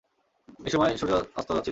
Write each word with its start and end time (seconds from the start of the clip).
এ 0.59 0.69
সময় 0.69 0.91
সূর্য 0.97 1.13
অস্ত 1.35 1.49
যাচ্ছিল। 1.49 1.69